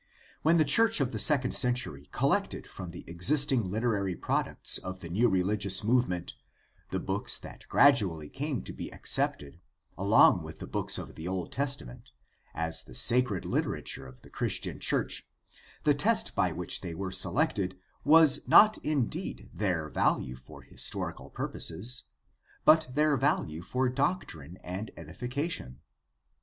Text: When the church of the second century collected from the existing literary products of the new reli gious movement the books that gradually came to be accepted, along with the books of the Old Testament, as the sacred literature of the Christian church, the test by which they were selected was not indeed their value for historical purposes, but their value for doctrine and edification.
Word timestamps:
When 0.41 0.55
the 0.55 0.65
church 0.65 0.99
of 0.99 1.11
the 1.11 1.19
second 1.19 1.55
century 1.55 2.09
collected 2.11 2.65
from 2.65 2.89
the 2.89 3.03
existing 3.05 3.69
literary 3.69 4.15
products 4.15 4.79
of 4.79 4.99
the 5.01 5.09
new 5.09 5.29
reli 5.29 5.55
gious 5.59 5.83
movement 5.83 6.33
the 6.89 6.99
books 6.99 7.37
that 7.37 7.67
gradually 7.69 8.27
came 8.27 8.63
to 8.63 8.73
be 8.73 8.89
accepted, 8.91 9.59
along 9.99 10.41
with 10.41 10.57
the 10.57 10.65
books 10.65 10.97
of 10.97 11.13
the 11.13 11.27
Old 11.27 11.51
Testament, 11.51 12.09
as 12.55 12.81
the 12.81 12.95
sacred 12.95 13.45
literature 13.45 14.07
of 14.07 14.23
the 14.23 14.31
Christian 14.31 14.79
church, 14.79 15.27
the 15.83 15.93
test 15.93 16.33
by 16.33 16.51
which 16.51 16.81
they 16.81 16.95
were 16.95 17.11
selected 17.11 17.77
was 18.03 18.47
not 18.47 18.79
indeed 18.79 19.51
their 19.53 19.87
value 19.87 20.35
for 20.35 20.63
historical 20.63 21.29
purposes, 21.29 22.05
but 22.65 22.87
their 22.91 23.17
value 23.17 23.61
for 23.61 23.87
doctrine 23.87 24.57
and 24.63 24.89
edification. 24.97 25.79